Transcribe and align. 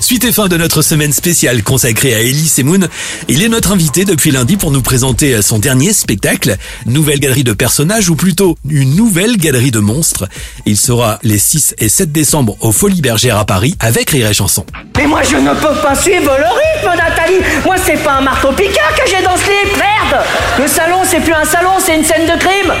Suite 0.00 0.24
et 0.24 0.32
fin 0.32 0.48
de 0.48 0.56
notre 0.56 0.80
semaine 0.80 1.12
spéciale 1.12 1.62
consacrée 1.62 2.14
à 2.14 2.20
Elie 2.20 2.48
Semoun. 2.48 2.88
Il 3.28 3.42
est 3.42 3.48
notre 3.48 3.72
invité 3.72 4.04
depuis 4.06 4.30
lundi 4.30 4.56
pour 4.56 4.70
nous 4.70 4.80
présenter 4.80 5.42
son 5.42 5.58
dernier 5.58 5.92
spectacle, 5.92 6.56
Nouvelle 6.86 7.20
Galerie 7.20 7.44
de 7.44 7.52
Personnages, 7.52 8.08
ou 8.08 8.16
plutôt 8.16 8.56
une 8.68 8.96
nouvelle 8.96 9.36
galerie 9.36 9.70
de 9.70 9.78
monstres. 9.78 10.26
Il 10.64 10.78
sera 10.78 11.18
les 11.22 11.38
6 11.38 11.74
et 11.78 11.90
7 11.90 12.10
décembre 12.12 12.56
au 12.60 12.72
Folies 12.72 13.02
Bergères 13.02 13.36
à 13.36 13.44
Paris 13.44 13.76
avec 13.78 14.10
Rire 14.10 14.28
et 14.30 14.34
Chanson. 14.34 14.64
Mais 14.96 15.06
moi 15.06 15.20
je 15.22 15.36
ne 15.36 15.52
peux 15.54 15.80
pas 15.82 15.94
suivre 15.94 16.32
le 16.36 16.44
rythme 16.44 16.96
Nathalie 16.96 17.40
Moi 17.64 17.76
c'est 17.84 18.02
pas 18.02 18.14
un 18.14 18.22
marteau-piqueur 18.22 18.94
que 18.96 19.08
j'ai 19.08 19.22
dans 19.22 19.36
ce 19.36 19.44
livre, 19.44 19.76
merde 19.78 20.22
Le 20.58 20.66
salon 20.66 21.02
c'est 21.04 21.20
plus 21.20 21.34
un 21.34 21.44
salon, 21.44 21.72
c'est 21.84 21.96
une 21.96 22.04
scène 22.04 22.26
de 22.26 22.38
crime 22.38 22.72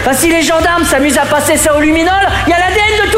Enfin 0.00 0.16
si 0.16 0.28
les 0.28 0.42
gendarmes 0.42 0.84
s'amusent 0.84 1.18
à 1.18 1.26
passer 1.26 1.56
ça 1.56 1.76
au 1.76 1.80
luminol, 1.80 2.12
il 2.46 2.50
y 2.50 2.52
a 2.52 2.58
l'ADN 2.58 3.06
de 3.06 3.10
tout 3.10 3.15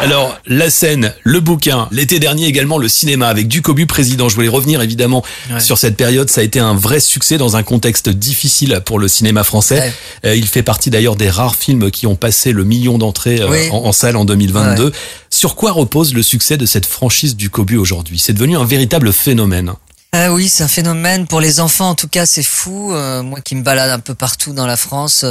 Alors, 0.00 0.38
la 0.46 0.70
scène, 0.70 1.12
le 1.24 1.40
bouquin, 1.40 1.88
l'été 1.90 2.20
dernier 2.20 2.46
également 2.46 2.78
le 2.78 2.88
cinéma 2.88 3.26
avec 3.28 3.48
Ducobu 3.48 3.86
président. 3.86 4.28
Je 4.28 4.36
voulais 4.36 4.46
revenir 4.48 4.80
évidemment 4.80 5.24
sur 5.58 5.76
cette 5.76 5.96
période. 5.96 6.30
Ça 6.30 6.40
a 6.40 6.44
été 6.44 6.60
un 6.60 6.74
vrai 6.74 7.00
succès 7.00 7.36
dans 7.36 7.56
un 7.56 7.64
contexte 7.64 8.08
difficile 8.08 8.80
pour 8.84 9.00
le 9.00 9.08
cinéma 9.08 9.42
français. 9.42 9.92
Euh, 10.24 10.36
il 10.36 10.46
fait 10.46 10.62
partie 10.62 10.90
d'ailleurs 10.90 11.16
des 11.16 11.28
rares 11.28 11.56
films 11.56 11.90
qui 11.90 12.06
ont 12.06 12.14
passé 12.14 12.52
le 12.52 12.62
million 12.62 12.96
d'entrées 12.96 13.40
euh, 13.40 13.48
Oui. 13.50 13.68
en, 13.72 13.86
en 13.86 13.92
salle 13.92 14.16
en 14.16 14.24
2022. 14.24 14.92
Sur 15.30 15.56
quoi 15.56 15.72
repose 15.72 16.14
le 16.14 16.22
succès 16.22 16.56
de 16.56 16.64
cette 16.64 16.86
franchise 16.86 17.34
Ducobu 17.34 17.76
aujourd'hui? 17.76 18.20
C'est 18.20 18.32
devenu 18.34 18.56
un 18.56 18.64
véritable 18.64 19.12
phénomène. 19.12 19.72
Ah 20.12 20.32
oui, 20.32 20.48
c'est 20.48 20.62
un 20.62 20.68
phénomène 20.68 21.26
pour 21.26 21.40
les 21.40 21.58
enfants. 21.58 21.90
En 21.90 21.94
tout 21.96 22.08
cas, 22.08 22.24
c'est 22.24 22.44
fou. 22.44 22.92
Euh, 22.94 23.22
moi 23.24 23.40
qui 23.40 23.56
me 23.56 23.62
balade 23.62 23.90
un 23.90 23.98
peu 23.98 24.14
partout 24.14 24.52
dans 24.52 24.66
la 24.66 24.76
France, 24.76 25.22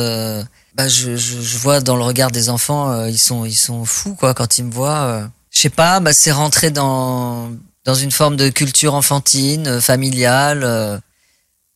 bah, 0.78 0.88
je, 0.88 1.16
je, 1.18 1.42
je 1.42 1.58
vois 1.58 1.82
dans 1.82 1.96
le 1.98 2.04
regard 2.04 2.32
des 2.32 2.50
enfants, 2.50 2.92
euh, 2.92 3.10
ils 3.10 3.18
sont 3.18 3.44
ils 3.46 3.56
sont 3.56 3.84
fous 3.84 4.16
quoi 4.16 4.34
quand 4.34 4.58
ils 4.60 4.64
me 4.64 4.72
voient. 4.72 5.04
euh. 5.06 5.28
Je 5.52 5.60
sais 5.60 5.70
pas, 5.72 6.00
bah, 6.00 6.14
c'est 6.14 6.32
rentré 6.32 6.70
dans 6.72 7.52
dans 7.84 7.96
une 7.96 8.12
forme 8.12 8.36
de 8.38 8.50
culture 8.50 8.94
enfantine, 8.94 9.68
euh, 9.68 9.82
familiale. 9.82 10.64
euh. 10.64 10.98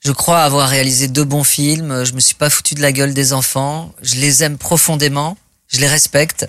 Je 0.03 0.11
crois 0.11 0.39
avoir 0.43 0.67
réalisé 0.69 1.07
deux 1.07 1.23
bons 1.23 1.43
films. 1.43 2.03
Je 2.05 2.13
me 2.13 2.19
suis 2.19 2.33
pas 2.35 2.49
foutu 2.49 2.73
de 2.75 2.81
la 2.81 2.91
gueule 2.91 3.13
des 3.13 3.33
enfants. 3.33 3.91
Je 4.01 4.15
les 4.15 4.43
aime 4.43 4.57
profondément. 4.57 5.37
Je 5.67 5.79
les 5.79 5.87
respecte. 5.87 6.47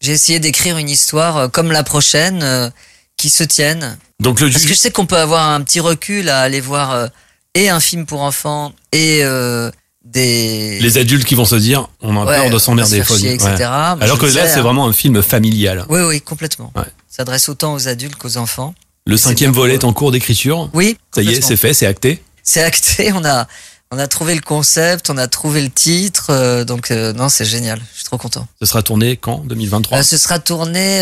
J'ai 0.00 0.12
essayé 0.12 0.38
d'écrire 0.40 0.76
une 0.76 0.90
histoire 0.90 1.36
euh, 1.36 1.48
comme 1.48 1.70
la 1.72 1.82
prochaine, 1.84 2.42
euh, 2.42 2.68
qui 3.16 3.30
se 3.30 3.44
tienne. 3.44 3.96
Donc 4.20 4.40
le 4.40 4.50
Parce 4.50 4.64
que 4.64 4.68
je 4.70 4.74
sais 4.74 4.90
qu'on 4.90 5.06
peut 5.06 5.16
avoir 5.18 5.48
un 5.50 5.60
petit 5.62 5.80
recul 5.80 6.28
à 6.28 6.40
aller 6.40 6.60
voir 6.60 6.90
euh, 6.90 7.06
et 7.54 7.68
un 7.70 7.80
film 7.80 8.06
pour 8.06 8.22
enfants 8.22 8.72
et 8.92 9.20
euh, 9.24 9.70
des 10.04 10.78
les 10.80 10.98
adultes 10.98 11.24
qui 11.24 11.34
vont 11.34 11.44
se 11.44 11.56
dire, 11.56 11.88
on 12.00 12.16
a 12.16 12.24
Ouais, 12.24 12.36
peur 12.36 12.50
de 12.50 12.56
on 12.56 12.58
s'emmerder, 12.58 13.02
faut 13.02 13.16
chier, 13.16 13.34
etc. 13.34 13.54
Ouais. 13.56 13.64
Alors 14.02 14.18
que 14.18 14.26
là, 14.26 14.46
c'est 14.46 14.58
hein. 14.58 14.62
vraiment 14.62 14.86
un 14.86 14.92
film 14.92 15.22
familial. 15.22 15.84
Oui, 15.88 16.00
oui, 16.02 16.20
complètement. 16.20 16.72
Ouais. 16.76 16.82
S'adresse 17.08 17.48
autant 17.48 17.74
aux 17.74 17.88
adultes 17.88 18.16
qu'aux 18.16 18.36
enfants. 18.36 18.74
Le 19.06 19.16
cinquième 19.16 19.52
volet 19.52 19.74
est 19.74 19.84
en 19.84 19.92
cours 19.92 20.12
d'écriture. 20.12 20.70
Oui, 20.72 20.96
Ça 21.14 21.22
y 21.22 21.30
est, 21.30 21.42
c'est 21.42 21.56
fait, 21.56 21.74
c'est 21.74 21.86
acté. 21.86 22.22
C'est 22.42 22.62
acté. 22.62 23.12
On 23.14 23.24
a 23.24 23.46
on 23.94 23.98
a 23.98 24.08
trouvé 24.08 24.34
le 24.34 24.40
concept, 24.40 25.08
on 25.08 25.16
a 25.18 25.28
trouvé 25.28 25.62
le 25.62 25.70
titre, 25.70 26.30
euh, 26.30 26.64
donc 26.64 26.90
euh, 26.90 27.12
non, 27.12 27.28
c'est 27.28 27.44
génial. 27.44 27.80
Je 27.92 27.98
suis 27.98 28.04
trop 28.04 28.18
content. 28.18 28.44
Ce 28.60 28.66
sera 28.66 28.82
tourné 28.82 29.16
quand? 29.16 29.44
2023 29.46 29.98
Euh, 29.98 30.02
ce 30.02 30.18
sera 30.18 30.40
tourné 30.40 31.00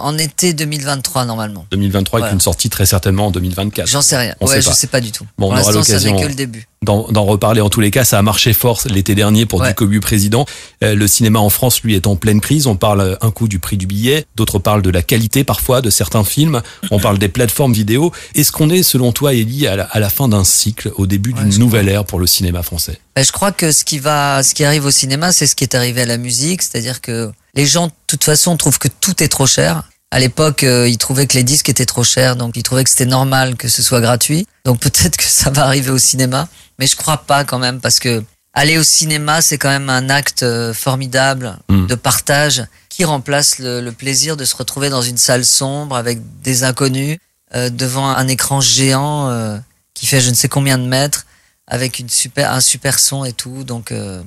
en 0.00 0.16
été 0.16 0.52
2023 0.52 1.24
normalement. 1.24 1.66
2023 1.72 2.20
avec 2.20 2.32
une 2.32 2.40
sortie 2.40 2.70
très 2.70 2.86
certainement 2.86 3.26
en 3.26 3.30
2024. 3.32 3.88
J'en 3.88 4.02
sais 4.02 4.16
rien. 4.16 4.36
On 4.40 4.46
ouais, 4.46 4.62
sait 4.62 4.70
je 4.70 4.70
sais 4.70 4.86
pas 4.86 5.00
du 5.00 5.10
tout. 5.10 5.26
Bon, 5.36 5.46
on 5.46 5.48
pour 5.48 5.58
aura 5.58 5.72
l'instant, 5.72 5.82
ça 5.82 5.94
l'occasion 5.94 6.14
n'est 6.14 6.22
que 6.22 6.28
le 6.28 6.34
début. 6.34 6.67
D'en 6.82 7.24
reparler. 7.24 7.60
En 7.60 7.68
tous 7.70 7.80
les 7.80 7.90
cas, 7.90 8.04
ça 8.04 8.18
a 8.18 8.22
marché 8.22 8.52
fort 8.52 8.80
l'été 8.86 9.14
dernier 9.14 9.46
pour 9.46 9.60
Ouais. 9.60 9.68
Ducobu 9.68 10.00
président. 10.00 10.46
Euh, 10.84 10.94
le 10.94 11.06
cinéma 11.08 11.38
en 11.40 11.50
France, 11.50 11.82
lui, 11.82 11.94
est 11.94 12.06
en 12.06 12.16
pleine 12.16 12.40
crise. 12.40 12.66
On 12.66 12.76
parle 12.76 13.00
euh, 13.00 13.16
un 13.20 13.30
coup 13.30 13.48
du 13.48 13.58
prix 13.58 13.76
du 13.76 13.86
billet, 13.86 14.24
d'autres 14.36 14.58
parlent 14.58 14.82
de 14.82 14.90
la 14.90 15.02
qualité 15.02 15.42
parfois 15.44 15.80
de 15.80 15.90
certains 15.90 16.24
films. 16.24 16.62
On 16.90 17.00
parle 17.00 17.18
des 17.18 17.28
plateformes 17.28 17.72
vidéo. 17.72 18.12
Est-ce 18.34 18.52
qu'on 18.52 18.70
est, 18.70 18.82
selon 18.84 19.12
toi, 19.12 19.34
Elie, 19.34 19.66
à 19.66 19.76
la, 19.76 19.84
à 19.84 19.98
la 19.98 20.08
fin 20.08 20.28
d'un 20.28 20.44
cycle, 20.44 20.92
au 20.94 21.06
début 21.06 21.32
Ouais, 21.32 21.42
d'une 21.44 21.58
nouvelle 21.58 21.88
ère 21.88 22.04
pour 22.04 22.20
le 22.20 22.26
cinéma 22.26 22.62
français? 22.62 22.98
Ben, 23.16 23.24
je 23.24 23.32
crois 23.32 23.50
que 23.52 23.72
ce 23.72 23.84
qui 23.84 23.98
va, 23.98 24.42
ce 24.44 24.54
qui 24.54 24.64
arrive 24.64 24.84
au 24.84 24.90
cinéma, 24.92 25.32
c'est 25.32 25.46
ce 25.48 25.56
qui 25.56 25.64
est 25.64 25.74
arrivé 25.74 26.02
à 26.02 26.06
la 26.06 26.16
musique, 26.18 26.62
c'est-à-dire 26.62 27.00
que 27.00 27.30
les 27.54 27.66
gens, 27.66 27.88
de 27.88 27.92
toute 28.06 28.22
façon, 28.24 28.56
trouvent 28.56 28.78
que 28.78 28.88
tout 29.00 29.20
est 29.22 29.28
trop 29.28 29.46
cher. 29.46 29.82
À 30.10 30.20
l'époque, 30.20 30.62
euh, 30.64 30.88
ils 30.88 30.96
trouvaient 30.96 31.26
que 31.26 31.34
les 31.36 31.42
disques 31.42 31.68
étaient 31.68 31.84
trop 31.84 32.04
chers, 32.04 32.34
donc 32.36 32.56
ils 32.56 32.62
trouvaient 32.62 32.84
que 32.84 32.88
c'était 32.88 33.04
normal 33.04 33.56
que 33.56 33.68
ce 33.68 33.82
soit 33.82 34.00
gratuit. 34.00 34.46
Donc 34.64 34.80
peut-être 34.80 35.16
que 35.18 35.24
ça 35.24 35.50
va 35.50 35.64
arriver 35.66 35.90
au 35.90 35.98
cinéma, 35.98 36.48
mais 36.78 36.86
je 36.86 36.96
crois 36.96 37.18
pas 37.18 37.44
quand 37.44 37.58
même 37.58 37.80
parce 37.80 37.98
que 37.98 38.22
aller 38.54 38.78
au 38.78 38.82
cinéma, 38.82 39.40
c'est 39.42 39.58
quand 39.58 39.68
même 39.68 39.90
un 39.90 40.08
acte 40.10 40.42
euh, 40.42 40.72
formidable 40.74 41.58
Mm. 41.68 41.86
de 41.86 41.94
partage 41.94 42.64
qui 42.88 43.04
remplace 43.04 43.58
le, 43.58 43.80
le 43.80 43.92
plaisir 43.92 44.36
de 44.36 44.44
se 44.44 44.56
retrouver 44.56 44.90
dans 44.90 45.02
une 45.02 45.18
salle 45.18 45.44
sombre 45.44 45.96
avec 45.96 46.18
des 46.42 46.64
inconnus 46.64 47.18
euh, 47.54 47.70
devant 47.70 48.08
un 48.08 48.26
écran 48.28 48.60
géant 48.60 49.28
euh, 49.28 49.58
qui 49.94 50.06
fait 50.06 50.20
je 50.20 50.30
ne 50.30 50.34
sais 50.34 50.48
combien 50.48 50.78
de 50.78 50.84
mètres 50.86 51.26
avec 51.66 51.98
une 51.98 52.08
super, 52.08 52.52
un 52.52 52.60
super 52.60 52.98
son 52.98 53.24
et 53.24 53.32
tout. 53.32 53.62
Donc, 53.64 53.92
euh, 53.92 54.22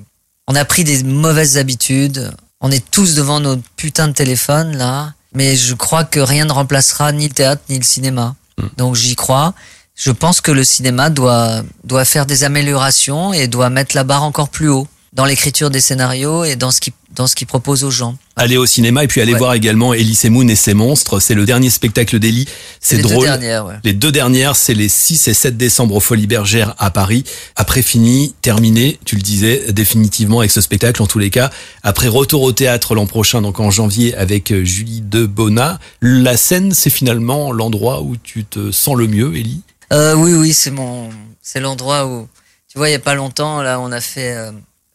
on 0.47 0.55
a 0.55 0.63
pris 0.65 0.83
des 0.83 1.03
mauvaises 1.03 1.57
habitudes. 1.57 2.31
On 2.61 2.69
est 2.71 2.85
tous 2.91 3.15
devant 3.15 3.39
notre 3.39 3.63
putain 3.75 4.07
de 4.07 4.13
téléphone, 4.13 4.77
là. 4.77 5.13
Mais 5.33 5.55
je 5.55 5.73
crois 5.73 6.03
que 6.03 6.19
rien 6.19 6.45
ne 6.45 6.51
remplacera 6.51 7.11
ni 7.11 7.27
le 7.27 7.33
théâtre 7.33 7.63
ni 7.69 7.77
le 7.79 7.83
cinéma. 7.83 8.35
Donc, 8.77 8.95
j'y 8.95 9.15
crois. 9.15 9.53
Je 9.95 10.11
pense 10.11 10.41
que 10.41 10.51
le 10.51 10.63
cinéma 10.63 11.09
doit, 11.09 11.63
doit 11.83 12.05
faire 12.05 12.25
des 12.25 12.43
améliorations 12.43 13.33
et 13.33 13.47
doit 13.47 13.69
mettre 13.69 13.95
la 13.95 14.03
barre 14.03 14.23
encore 14.23 14.49
plus 14.49 14.69
haut 14.69 14.87
dans 15.13 15.25
l'écriture 15.25 15.69
des 15.69 15.81
scénarios 15.81 16.43
et 16.45 16.55
dans 16.55 16.71
ce 16.71 16.79
qu'il 16.79 16.93
dans 17.13 17.27
ce 17.27 17.35
qu'il 17.35 17.45
propose 17.45 17.83
aux 17.83 17.91
gens. 17.91 18.15
Aller 18.37 18.55
au 18.55 18.65
cinéma 18.65 19.03
et 19.03 19.07
puis 19.07 19.19
aller 19.19 19.33
Ouais. 19.33 19.37
voir 19.37 19.53
également 19.53 19.93
Elie 19.93 20.15
Semoun 20.15 20.49
et 20.49 20.55
ses 20.55 20.73
monstres. 20.73 21.19
C'est 21.19 21.33
le 21.33 21.43
dernier 21.43 21.69
spectacle 21.69 22.19
d'Elie. 22.19 22.47
C'est 22.79 22.95
les 22.95 23.01
drôle. 23.03 23.17
deux 23.17 23.23
dernières, 23.25 23.65
ouais. 23.65 23.73
Les 23.83 23.91
deux 23.91 24.13
dernières, 24.13 24.55
c'est 24.55 24.73
les 24.73 24.87
6 24.87 25.27
et 25.27 25.33
7 25.33 25.57
décembre 25.57 25.95
au 25.95 25.99
Folies 25.99 26.25
Bergères 26.27 26.73
à 26.79 26.89
Paris. 26.89 27.25
Après 27.57 27.81
fini, 27.81 28.33
terminé, 28.41 28.97
tu 29.03 29.17
le 29.17 29.21
disais, 29.21 29.73
définitivement 29.73 30.39
avec 30.39 30.51
ce 30.51 30.61
spectacle 30.61 31.01
en 31.03 31.05
tous 31.05 31.19
les 31.19 31.29
cas. 31.29 31.49
Après 31.83 32.07
retour 32.07 32.43
au 32.43 32.53
théâtre 32.53 32.95
l'an 32.95 33.07
prochain, 33.07 33.41
donc 33.41 33.59
en 33.59 33.71
janvier 33.71 34.15
avec 34.15 34.49
euh, 34.53 34.63
Julie 34.63 35.01
Debona. 35.01 35.79
La 36.01 36.37
scène, 36.37 36.71
c'est 36.73 36.89
finalement 36.89 37.51
l'endroit 37.51 38.03
où 38.03 38.15
tu 38.15 38.45
te 38.45 38.71
sens 38.71 38.95
le 38.95 39.07
mieux, 39.07 39.35
Ellie 39.35 39.63
Euh, 39.91 40.13
oui, 40.15 40.33
oui, 40.33 40.53
c'est 40.53 40.71
mon, 40.71 41.09
c'est 41.41 41.59
l'endroit 41.59 42.05
où, 42.05 42.27
tu 42.71 42.77
vois, 42.77 42.89
il 42.89 42.93
y 42.93 42.95
a 42.95 42.99
pas 42.99 43.15
longtemps, 43.15 43.61
là, 43.61 43.79
on 43.79 43.91
a 43.91 43.99
fait, 44.01 44.33
euh, 44.35 44.51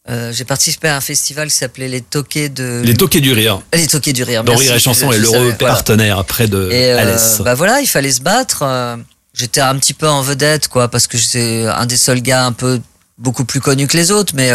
euh, 0.09 0.31
j'ai 0.33 0.43
participé 0.45 0.87
à 0.87 0.97
un 0.97 1.01
festival 1.01 1.49
qui 1.49 1.55
s'appelait 1.55 1.87
les 1.87 2.01
Toquets 2.01 2.49
de, 2.49 2.81
Les 2.83 2.95
toquets 2.95 3.19
du 3.21 3.31
rire. 3.33 3.61
les 3.73 3.87
Toquets 3.87 4.13
du 4.13 4.23
rire. 4.23 4.43
Dans 4.43 4.55
Rire 4.55 4.73
et 4.75 4.79
Chanson 4.79 5.11
est 5.11 5.17
l'heureux 5.19 5.33
savais, 5.33 5.55
voilà. 5.59 5.73
partenaire 5.75 6.23
près 6.25 6.47
de 6.47 6.71
Et 6.71 6.93
euh, 6.93 6.99
Alès. 6.99 7.41
bah 7.41 7.53
voilà, 7.53 7.79
il 7.81 7.87
fallait 7.87 8.11
se 8.11 8.21
battre. 8.21 8.63
euh, 8.63 8.95
J'étais 9.33 9.61
un 9.61 9.77
petit 9.77 9.93
peu 9.93 10.07
en 10.09 10.21
vedette, 10.23 10.67
quoi, 10.67 10.87
parce 10.87 11.05
que 11.05 11.17
c'est 11.19 11.67
un 11.67 11.85
des 11.85 11.97
seuls 11.97 12.21
gars 12.21 12.43
un 12.45 12.53
peu 12.53 12.81
beaucoup 13.19 13.45
plus 13.45 13.59
connus 13.61 13.85
que 13.87 13.95
les 13.95 14.09
autres, 14.11 14.33
mais 14.35 14.49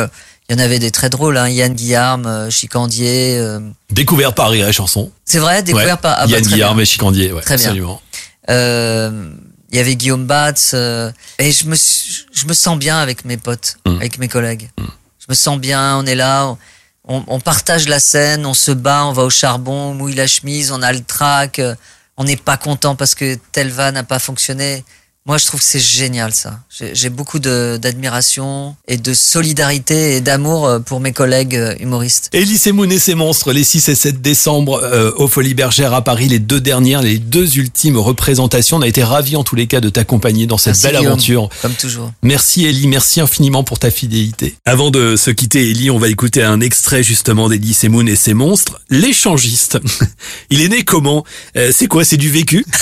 il 0.49 0.53
y 0.53 0.55
en 0.57 0.59
avait 0.59 0.81
des 0.81 0.91
très 0.91 1.09
drôles, 1.09 1.37
hein, 1.37 1.49
Yann 1.49 1.73
Guillarme, 1.73 2.51
Chicandier. 2.51 3.37
euh, 3.39 3.61
Découvert 3.91 4.35
par 4.35 4.51
Rire 4.51 4.67
et 4.69 4.73
Chanson. 4.73 5.13
c'est 5.25 5.39
vrai, 5.39 5.63
découvert 5.63 5.95
Ouais. 5.97 6.01
par 6.03 6.17
ah 6.19 6.27
bah, 6.27 6.33
Yann 6.33 6.43
bien. 6.75 6.79
et 6.79 6.85
Chicandier, 6.85 7.33
ouais, 7.33 7.43
Très 7.43 7.57
bien. 7.57 7.67
absolument. 7.67 8.03
Euh, 8.51 9.31
Il 9.73 9.79
y 9.79 9.81
avait 9.81 9.97
Guillaume 9.97 10.27
Batz. 10.27 10.73
euh, 10.75 11.11
et 11.39 11.51
je 11.51 11.67
me, 11.67 11.75
je 11.75 12.47
me 12.47 12.53
sens 12.53 12.79
bien 12.79 12.99
avec 12.99 13.25
mes 13.25 13.37
potes, 13.39 13.77
Mm. 13.87 13.97
avec 13.97 14.19
mes 14.19 14.29
collègues. 14.29 14.71
Je 14.79 15.27
me 15.29 15.35
sens 15.35 15.59
bien, 15.59 15.97
on 15.97 16.05
est 16.07 16.15
là, 16.15 16.57
on, 17.05 17.25
on 17.27 17.41
partage 17.41 17.89
la 17.89 17.99
scène, 18.01 18.45
on 18.47 18.55
se 18.55 18.71
bat, 18.73 19.05
on 19.07 19.13
va 19.13 19.23
au 19.25 19.31
charbon, 19.31 19.91
on 19.91 19.95
mouille 19.95 20.15
la 20.15 20.27
chemise, 20.27 20.71
on 20.73 20.83
a 20.83 20.93
le 20.93 21.01
trac, 21.03 21.59
euh, 21.59 21.75
on 22.17 22.25
n'est 22.25 22.37
pas 22.37 22.57
content 22.57 22.95
parce 22.97 23.15
que 23.15 23.37
telle 23.53 23.71
vanne 23.71 23.95
n'a 23.95 24.05
pas 24.05 24.19
fonctionné. 24.19 24.85
Moi, 25.25 25.39
je 25.39 25.47
trouve 25.47 25.61
que 25.61 25.67
c'est 25.67 25.79
génial 25.79 26.33
ça. 26.35 26.59
J'ai 26.95 27.09
beaucoup 27.09 27.39
de- 27.39 27.79
d'admiration 27.81 28.75
et 28.89 28.97
de 28.97 29.15
solidarité 29.15 30.17
et 30.17 30.21
d'amour 30.21 30.67
euh, 30.67 30.79
pour 30.81 30.99
mes 30.99 31.13
collègues 31.13 31.55
euh, 31.55 31.77
humoristes. 31.79 32.29
Elie 32.35 32.59
Semoun 32.59 32.91
et 32.91 32.99
ses 32.99 33.15
monstres, 33.15 33.53
les 33.53 33.63
6 33.63 33.89
et 33.89 33.95
7 33.95 34.21
décembre 34.21 34.81
euh, 34.83 35.13
au 35.17 35.29
Folies 35.29 35.55
Bergères 35.55 35.95
à 35.95 36.03
Paris, 36.03 36.27
les 36.27 36.41
deux 36.41 36.61
dernières, 36.61 37.03
les 37.03 37.19
deux 37.19 37.57
ultimes 37.57 37.99
représentations. 37.99 38.79
On 38.79 38.83
a 38.83 38.89
été 38.89 39.05
ravis 39.05 39.37
en 39.37 39.45
tous 39.45 39.55
les 39.55 39.69
cas 39.69 39.81
de 39.81 39.89
t'accompagner 39.91 40.47
dans 40.49 40.59
cette 40.59 40.73
Merci, 40.75 40.83
belle 40.83 40.97
Guillaume, 40.97 41.13
aventure. 41.13 41.49
Comme 41.63 41.75
toujours. 41.75 42.11
Merci 42.23 42.67
Ellie, 42.67 42.89
merci 42.89 43.21
infiniment 43.21 43.63
pour 43.63 43.79
ta 43.79 43.93
fidélité. 43.93 44.57
Avant 44.65 44.91
de 44.91 45.15
se 45.15 45.31
quitter 45.31 45.71
Ellie, 45.71 45.91
on 45.91 45.99
va 46.01 46.09
écouter 46.09 46.43
un 46.43 46.61
extrait 46.61 47.05
justement 47.05 47.49
d'Ellie 47.49 47.75
Semoun 47.75 48.09
et 48.09 48.17
ses 48.17 48.35
monstres, 48.35 48.81
l'échangiste. 48.91 49.79
Il 50.51 50.61
est 50.63 50.69
né 50.69 50.83
comment? 50.83 51.25
Euh, 51.57 51.71
C'est 51.73 51.87
quoi? 51.87 52.05
C'est 52.05 52.17
du 52.17 52.29
vécu? 52.31 52.67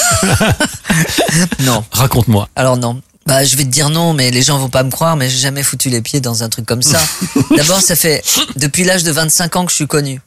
Non. 1.61 1.85
Raconte-moi. 2.31 2.49
Alors 2.57 2.77
non. 2.77 3.01
Bah, 3.27 3.45
je 3.45 3.57
vais 3.57 3.65
te 3.65 3.69
dire 3.69 3.91
non, 3.91 4.13
mais 4.13 4.31
les 4.31 4.43
gens 4.43 4.59
vont 4.59 4.69
pas 4.69 4.83
me 4.83 4.91
croire, 4.91 5.17
mais 5.17 5.29
j'ai 5.29 5.39
jamais 5.39 5.63
foutu 5.63 5.89
les 5.89 6.01
pieds 6.01 6.21
dans 6.21 6.43
un 6.43 6.49
truc 6.49 6.67
comme 6.67 6.83
ça. 6.83 6.99
D'abord, 7.57 7.81
ça 7.81 7.95
fait 7.95 8.23
depuis 8.57 8.85
l'âge 8.85 9.05
de 9.05 9.13
25 9.13 9.57
ans 9.57 9.65
que 9.65 9.71
je 9.71 9.77
suis 9.77 9.87
connu. 9.87 10.21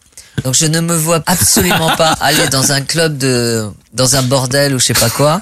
Donc 0.43 0.55
je 0.55 0.65
ne 0.65 0.79
me 0.79 0.95
vois 0.95 1.21
absolument 1.25 1.95
pas 1.95 2.11
aller 2.21 2.47
dans 2.49 2.71
un 2.71 2.81
club 2.81 3.17
de, 3.17 3.69
dans 3.93 4.15
un 4.15 4.23
bordel 4.23 4.73
ou 4.73 4.79
je 4.79 4.85
sais 4.85 4.93
pas 4.93 5.09
quoi, 5.09 5.41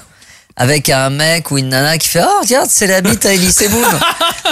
avec 0.56 0.88
un 0.90 1.10
mec 1.10 1.50
ou 1.50 1.58
une 1.58 1.68
nana 1.70 1.98
qui 1.98 2.08
fait, 2.08 2.22
oh 2.22 2.40
regarde, 2.42 2.68
c'est 2.70 2.86
la 2.86 3.00
bite 3.00 3.24
à 3.26 3.32
Elise 3.34 3.62
Moon. 3.70 3.82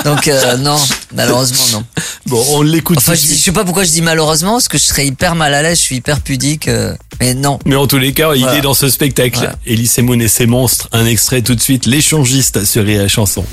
Donc 0.05 0.29
euh, 0.29 0.57
non, 0.57 0.77
malheureusement 1.15 1.59
non. 1.73 1.85
Bon, 2.27 2.45
on 2.51 2.63
l'écoute 2.63 2.97
Enfin, 2.99 3.15
je, 3.15 3.21
dis- 3.21 3.37
je 3.37 3.43
sais 3.43 3.53
pas 3.53 3.65
pourquoi 3.65 3.85
je 3.85 3.91
dis 3.91 4.03
malheureusement, 4.03 4.53
parce 4.53 4.69
que 4.69 4.79
je 4.79 4.85
serais 4.85 5.07
hyper 5.07 5.35
mal 5.35 5.53
à 5.55 5.63
l'aise, 5.63 5.79
je 5.79 5.83
suis 5.83 5.97
hyper 5.97 6.21
pudique, 6.21 6.69
euh, 6.69 6.95
mais 7.21 7.35
non. 7.35 7.59
Mais 7.67 7.77
en 7.77 7.87
tous 7.87 7.99
les 7.99 8.13
cas, 8.13 8.33
il 8.35 8.41
Voilà. 8.43 8.59
est 8.59 8.63
dans 8.63 8.75
ce 8.75 8.89
spectacle. 8.89 9.37
Voilà. 9.39 9.55
Elise 9.67 9.99
Moon 9.99 10.19
et 10.21 10.29
ses 10.29 10.47
monstres. 10.47 10.89
Un 10.93 11.05
extrait 11.07 11.43
tout 11.43 11.55
de 11.55 11.61
suite, 11.61 11.87
l'échangiste 11.87 12.65
sur 12.65 12.89
et 12.89 13.09
Chanson. 13.09 13.45